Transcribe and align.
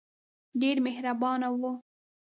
ډېر 0.61 0.77
مهربانه 0.85 1.47
وو. 1.59 1.71